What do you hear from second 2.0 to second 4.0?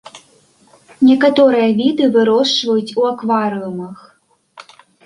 вырошчваюць у акварыумах.